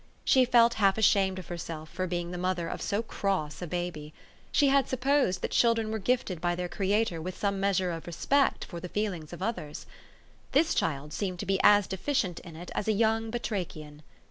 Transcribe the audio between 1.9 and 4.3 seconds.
being the mother of so cross a baby.